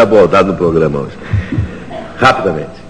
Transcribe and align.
abordado 0.00 0.52
no 0.52 0.58
programa 0.58 1.00
hoje. 1.00 1.16
Rapidamente. 2.18 2.82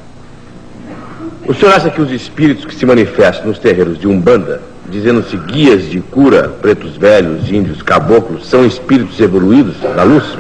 O 1.47 1.53
senhor 1.53 1.75
acha 1.75 1.91
que 1.91 2.01
os 2.01 2.11
espíritos 2.13 2.65
que 2.65 2.75
se 2.75 2.87
manifestam 2.87 3.49
nos 3.49 3.59
terreiros 3.59 3.99
de 3.99 4.07
Umbanda, 4.07 4.63
dizendo-se 4.89 5.37
guias 5.37 5.91
de 5.91 6.01
cura, 6.01 6.49
pretos 6.49 6.97
velhos, 6.97 7.51
índios, 7.51 7.83
caboclos, 7.83 8.49
são 8.49 8.65
espíritos 8.65 9.19
evoluídos 9.19 9.77
da 9.81 10.05
luz? 10.05 10.39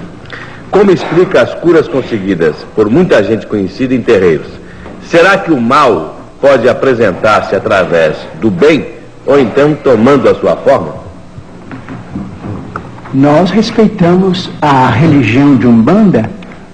Como 0.71 0.93
explica 0.93 1.43
as 1.43 1.54
curas 1.54 1.88
conseguidas 1.88 2.54
por 2.74 2.88
muita 2.88 3.22
gente 3.24 3.46
conhecida 3.46 3.94
em 3.94 4.00
terreiros? 4.00 4.46
Será 5.08 5.36
que 5.38 5.50
o 5.50 5.60
mal 5.60 6.20
pode 6.40 6.68
apresentar-se 6.68 7.54
através 7.54 8.16
do 8.40 8.50
bem 8.50 8.86
ou 9.26 9.38
então 9.38 9.74
tomando 9.74 10.29
a 10.29 10.34
sua 10.34 10.56
forma? 10.56 10.94
Nós 13.12 13.50
respeitamos 13.50 14.50
a 14.60 14.88
religião 14.88 15.56
de 15.56 15.66
Umbanda 15.66 16.30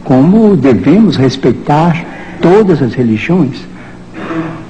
como 0.08 0.56
devemos 0.56 1.16
respeitar 1.16 2.02
todas 2.40 2.80
as 2.80 2.94
religiões. 2.94 3.58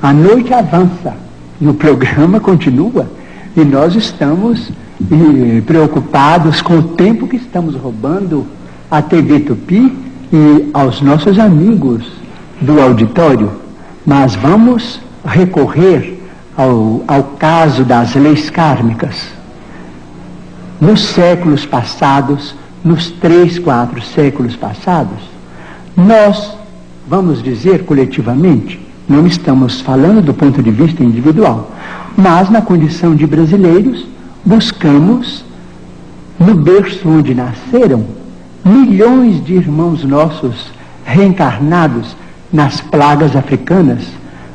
A 0.02 0.12
noite 0.12 0.52
avança 0.52 1.14
e 1.60 1.68
o 1.68 1.74
programa 1.74 2.40
continua 2.50 3.08
e 3.56 3.60
nós 3.64 3.94
estamos 3.94 4.68
eh, 5.00 5.62
preocupados 5.64 6.60
com 6.60 6.78
o 6.78 6.82
tempo 6.82 7.28
que 7.28 7.36
estamos 7.36 7.76
roubando 7.76 8.48
à 8.90 9.00
TV 9.00 9.38
Tupi 9.38 9.96
e 10.32 10.70
aos 10.74 11.00
nossos 11.00 11.38
amigos 11.38 12.10
do 12.60 12.80
auditório. 12.80 13.52
Mas 14.04 14.34
vamos 14.34 15.00
recorrer 15.24 16.20
ao, 16.56 17.04
ao 17.06 17.22
caso 17.38 17.84
das 17.84 18.12
leis 18.16 18.50
kármicas. 18.50 19.28
Nos 20.80 21.00
séculos 21.00 21.64
passados, 21.64 22.56
nos 22.84 23.10
três, 23.10 23.58
quatro 23.58 24.00
séculos 24.00 24.56
passados, 24.56 25.18
nós, 25.96 26.56
vamos 27.06 27.42
dizer 27.42 27.84
coletivamente, 27.84 28.80
não 29.08 29.26
estamos 29.26 29.80
falando 29.80 30.22
do 30.22 30.34
ponto 30.34 30.62
de 30.62 30.70
vista 30.70 31.02
individual, 31.02 31.72
mas 32.16 32.50
na 32.50 32.60
condição 32.60 33.14
de 33.14 33.26
brasileiros, 33.26 34.06
buscamos, 34.44 35.44
no 36.38 36.54
berço 36.54 37.08
onde 37.08 37.34
nasceram, 37.34 38.04
milhões 38.64 39.44
de 39.44 39.54
irmãos 39.54 40.04
nossos 40.04 40.70
reencarnados 41.04 42.14
nas 42.52 42.80
plagas 42.80 43.34
africanas, 43.34 44.04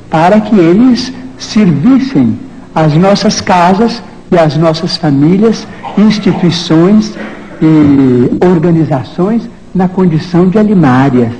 para 0.09 0.39
que 0.39 0.55
eles 0.55 1.11
servissem 1.38 2.38
as 2.73 2.94
nossas 2.94 3.41
casas 3.41 4.01
e 4.31 4.38
as 4.38 4.55
nossas 4.57 4.97
famílias, 4.97 5.67
instituições 5.97 7.16
e 7.66 8.45
organizações 8.45 9.50
na 9.73 9.88
condição 9.88 10.50
de 10.50 10.59
animárias. 10.59 11.31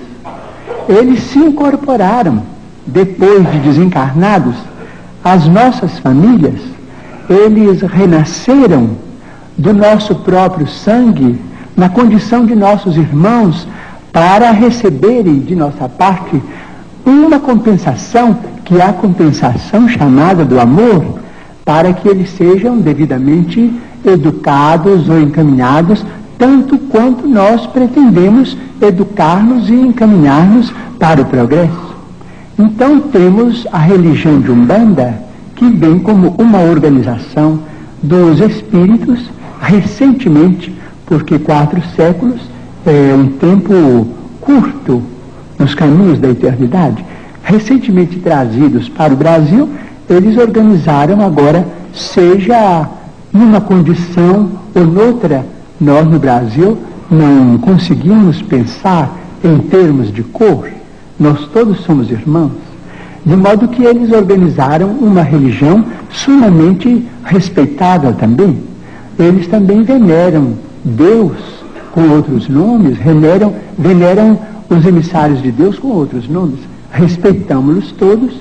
Eles 0.88 1.22
se 1.24 1.40
incorporaram, 1.40 2.42
depois 2.86 3.50
de 3.52 3.60
desencarnados, 3.60 4.56
às 5.24 5.48
nossas 5.48 6.00
famílias, 6.00 6.60
eles 7.30 7.82
renasceram 7.82 8.92
do 9.58 9.74
nosso 9.74 10.16
próprio 10.16 10.68
sangue, 10.68 11.40
na 11.76 11.90
condição 11.90 12.46
de 12.46 12.56
nossos 12.56 12.98
irmãos, 12.98 13.68
para 14.12 14.52
receberem 14.52 15.40
de 15.40 15.56
nossa 15.56 15.88
parte 15.90 16.42
uma 17.06 17.40
compensação, 17.40 18.38
que 18.64 18.78
é 18.78 18.84
a 18.84 18.94
compensação 18.94 19.88
chamada 19.88 20.46
do 20.46 20.60
amor, 20.60 21.20
para 21.66 21.94
que 21.94 22.08
eles 22.08 22.30
sejam 22.32 22.78
devidamente 22.78 23.74
educados 24.06 25.09
ou 25.09 25.20
encaminhados, 25.20 26.06
tanto 26.38 26.78
quanto 26.78 27.28
nós 27.28 27.66
pretendemos 27.68 28.58
educar-nos 28.82 29.70
e 29.70 29.73
encaminhar-nos 29.73 30.73
para 31.00 31.22
o 31.22 31.26
progresso. 31.26 31.95
Então 32.58 33.00
temos 33.00 33.66
a 33.72 33.78
religião 33.78 34.40
de 34.40 34.52
Umbanda, 34.52 35.16
que 35.56 35.66
vem 35.66 36.00
como 36.00 36.36
uma 36.38 36.60
organização 36.60 37.60
dos 38.02 38.39
espíritos, 38.39 39.30
recentemente, 39.61 40.73
porque 41.06 41.39
quatro 41.39 41.82
séculos 41.95 42.42
é 42.86 43.16
um 43.16 43.27
tempo 43.27 44.08
curto 44.42 45.02
nos 45.58 45.73
caminhos 45.73 46.20
da 46.20 46.30
eternidade, 46.30 47.04
recentemente 47.44 48.20
trazidos 48.20 48.89
para 48.89 49.14
o 49.14 49.17
Brasil, 49.17 49.70
eles 50.10 50.38
organizaram 50.38 51.22
agora, 51.22 51.66
seja 51.94 52.88
numa 53.33 53.60
condição 53.60 54.49
ou 54.76 54.86
noutra, 54.86 55.45
nós 55.82 56.08
no 56.08 56.20
Brasil 56.20 56.77
não 57.10 57.58
conseguimos 57.58 58.42
pensar 58.42 59.17
em 59.44 59.58
termos 59.58 60.14
de 60.14 60.23
cor, 60.23 60.70
nós 61.20 61.48
todos 61.48 61.80
somos 61.82 62.10
irmãos, 62.11 62.52
de 63.26 63.36
modo 63.36 63.67
que 63.67 63.83
eles 63.83 64.11
organizaram 64.11 64.89
uma 64.89 65.21
religião 65.21 65.83
sumamente 66.10 67.05
respeitável 67.23 68.14
também. 68.14 68.60
Eles 69.17 69.48
também 69.48 69.83
veneram 69.83 70.54
Deus 70.83 71.38
com 71.92 72.10
outros 72.10 72.50
nomes, 72.50 72.98
veneram, 72.98 73.54
veneram 73.77 74.38
os 74.70 74.86
emissários 74.86 75.42
de 75.42 75.52
Deus 75.52 75.77
com 75.77 75.89
outros 75.89 76.27
nomes. 76.27 76.60
Respeitamos-los 76.92 77.92
todos 77.94 78.33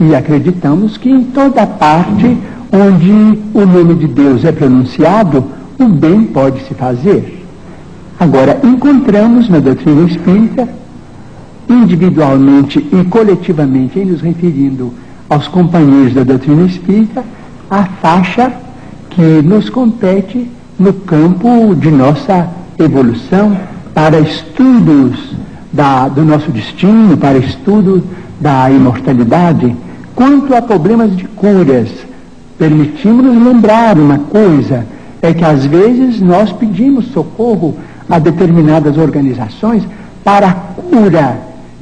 e 0.00 0.14
acreditamos 0.14 0.96
que 0.96 1.10
em 1.10 1.24
toda 1.24 1.66
parte 1.66 2.36
onde 2.72 3.38
o 3.54 3.66
nome 3.66 3.94
de 3.94 4.06
Deus 4.06 4.44
é 4.44 4.52
pronunciado, 4.52 5.44
o 5.78 5.86
bem 5.86 6.24
pode 6.24 6.64
se 6.64 6.74
fazer. 6.74 7.46
Agora, 8.18 8.58
encontramos 8.64 9.48
na 9.48 9.58
doutrina 9.58 10.08
espírita, 10.08 10.68
individualmente 11.68 12.78
e 12.78 13.04
coletivamente, 13.04 13.98
em 13.98 14.06
nos 14.06 14.20
referindo 14.20 14.92
aos 15.28 15.46
companheiros 15.46 16.14
da 16.14 16.24
doutrina 16.24 16.62
espírita, 16.62 17.22
a 17.70 17.84
faixa 17.84 18.52
que 19.10 19.42
nos 19.42 19.68
compete 19.68 20.50
no 20.78 20.92
campo 20.92 21.74
de 21.74 21.90
nossa 21.90 22.48
evolução 22.78 23.56
para 23.92 24.18
estudos 24.20 25.34
da, 25.72 26.08
do 26.08 26.24
nosso 26.24 26.50
destino, 26.50 27.16
para 27.16 27.38
estudo 27.38 28.02
da 28.40 28.70
imortalidade, 28.70 29.74
quanto 30.14 30.54
a 30.54 30.62
problemas 30.62 31.16
de 31.16 31.24
curas. 31.24 32.07
Permitimos-nos 32.58 33.42
lembrar 33.42 33.96
uma 33.96 34.18
coisa, 34.18 34.84
é 35.22 35.32
que 35.32 35.44
às 35.44 35.64
vezes 35.64 36.20
nós 36.20 36.52
pedimos 36.52 37.06
socorro 37.12 37.76
a 38.08 38.18
determinadas 38.18 38.96
organizações 38.96 39.84
para 40.24 40.48
a 40.48 40.52
cura 40.52 41.38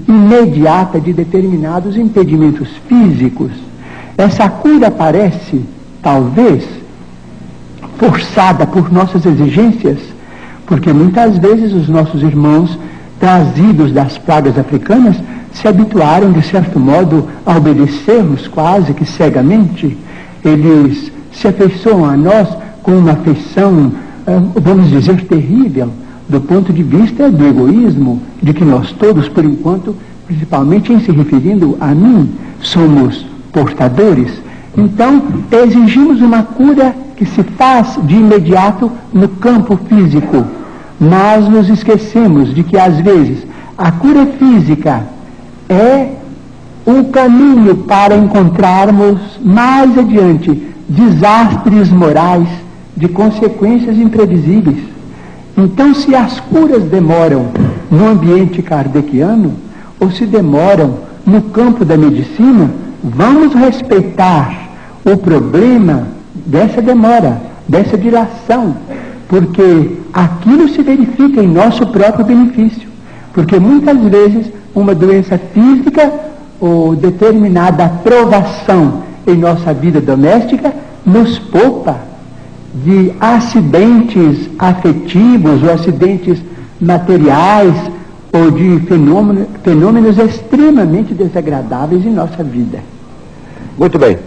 imediata 0.06 1.00
de 1.00 1.12
determinados 1.12 1.96
impedimentos 1.96 2.68
físicos. 2.88 3.50
Essa 4.18 4.48
cura 4.48 4.90
parece, 4.90 5.64
talvez, 6.02 6.64
forçada 7.98 8.66
por 8.66 8.92
nossas 8.92 9.24
exigências, 9.24 9.98
porque 10.66 10.92
muitas 10.92 11.38
vezes 11.38 11.72
os 11.72 11.88
nossos 11.88 12.22
irmãos 12.22 12.78
trazidos 13.18 13.92
das 13.92 14.18
pragas 14.18 14.58
africanas 14.58 15.16
se 15.52 15.66
habituaram, 15.66 16.32
de 16.32 16.42
certo 16.42 16.78
modo, 16.78 17.28
a 17.46 17.56
obedecermos 17.56 18.46
quase 18.46 18.92
que 18.92 19.06
cegamente. 19.06 19.96
Eles 20.46 21.10
se 21.32 21.48
afeiçoam 21.48 22.04
a 22.04 22.16
nós 22.16 22.48
com 22.82 22.92
uma 22.92 23.12
afeição, 23.12 23.92
eh, 24.26 24.40
vamos 24.54 24.88
dizer, 24.90 25.24
terrível, 25.26 25.90
do 26.28 26.40
ponto 26.40 26.72
de 26.72 26.82
vista 26.82 27.30
do 27.30 27.46
egoísmo, 27.46 28.22
de 28.42 28.52
que 28.54 28.64
nós 28.64 28.92
todos, 28.92 29.28
por 29.28 29.44
enquanto, 29.44 29.94
principalmente 30.26 30.92
em 30.92 31.00
se 31.00 31.10
referindo 31.10 31.76
a 31.80 31.88
mim, 31.88 32.30
somos 32.60 33.26
portadores. 33.52 34.40
Então, 34.76 35.22
exigimos 35.50 36.20
uma 36.20 36.42
cura 36.42 36.94
que 37.16 37.24
se 37.24 37.42
faz 37.42 37.98
de 38.04 38.14
imediato 38.14 38.90
no 39.12 39.28
campo 39.28 39.78
físico, 39.88 40.44
mas 41.00 41.48
nos 41.48 41.68
esquecemos 41.68 42.54
de 42.54 42.62
que, 42.62 42.78
às 42.78 43.00
vezes, 43.00 43.46
a 43.76 43.90
cura 43.90 44.26
física 44.26 45.04
é 45.68 46.15
um 46.86 47.02
caminho 47.04 47.74
para 47.78 48.16
encontrarmos 48.16 49.20
mais 49.42 49.98
adiante 49.98 50.62
desastres 50.88 51.90
morais 51.90 52.48
de 52.96 53.08
consequências 53.08 53.98
imprevisíveis. 53.98 54.78
Então, 55.58 55.94
se 55.94 56.14
as 56.14 56.38
curas 56.38 56.84
demoram 56.84 57.48
no 57.90 58.08
ambiente 58.08 58.62
kardeciano, 58.62 59.54
ou 59.98 60.10
se 60.10 60.26
demoram 60.26 60.98
no 61.26 61.42
campo 61.42 61.84
da 61.84 61.96
medicina, 61.96 62.70
vamos 63.02 63.54
respeitar 63.54 64.68
o 65.04 65.16
problema 65.16 66.08
dessa 66.34 66.80
demora, 66.80 67.40
dessa 67.66 67.96
dilação, 67.96 68.76
porque 69.28 69.98
aquilo 70.12 70.68
se 70.68 70.82
verifica 70.82 71.42
em 71.42 71.48
nosso 71.48 71.86
próprio 71.86 72.24
benefício. 72.24 72.88
Porque 73.32 73.58
muitas 73.58 73.98
vezes 73.98 74.46
uma 74.74 74.94
doença 74.94 75.38
física 75.52 76.12
ou 76.60 76.94
determinada 76.94 77.88
provação 78.02 79.02
em 79.26 79.36
nossa 79.36 79.72
vida 79.74 80.00
doméstica 80.00 80.72
nos 81.04 81.38
poupa 81.38 81.96
de 82.74 83.12
acidentes 83.20 84.48
afetivos 84.58 85.62
ou 85.62 85.72
acidentes 85.72 86.38
materiais 86.80 87.74
ou 88.32 88.50
de 88.50 88.80
fenômeno, 88.80 89.46
fenômenos 89.62 90.18
extremamente 90.18 91.14
desagradáveis 91.14 92.04
em 92.04 92.10
nossa 92.10 92.42
vida. 92.44 92.80
Muito 93.78 93.98
bem. 93.98 94.18